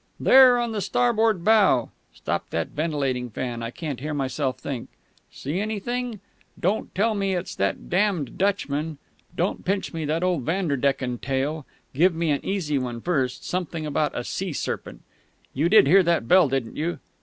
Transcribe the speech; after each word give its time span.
"There, 0.19 0.57
on 0.57 0.71
the 0.71 0.81
starboard 0.81 1.43
bow. 1.43 1.91
(Stop 2.11 2.49
that 2.49 2.69
ventilating 2.69 3.29
fan; 3.29 3.61
I 3.61 3.69
can't 3.69 3.99
hear 3.99 4.15
myself 4.15 4.57
think.) 4.57 4.89
See 5.31 5.59
anything? 5.59 6.19
Don't 6.59 6.95
tell 6.95 7.13
me 7.13 7.35
it's 7.35 7.53
that 7.57 7.87
damned 7.87 8.35
Dutchman 8.35 8.97
don't 9.35 9.63
pitch 9.63 9.93
me 9.93 10.03
that 10.05 10.23
old 10.23 10.41
Vanderdecken 10.43 11.19
tale 11.19 11.67
give 11.93 12.15
me 12.15 12.31
an 12.31 12.43
easy 12.43 12.79
one 12.79 12.99
first, 12.99 13.45
something 13.45 13.85
about 13.85 14.17
a 14.17 14.23
sea 14.23 14.53
serpent.... 14.53 15.01
You 15.53 15.69
did 15.69 15.85
hear 15.85 16.01
that 16.01 16.27
bell, 16.27 16.49
didn't 16.49 16.77
you?" 16.77 16.97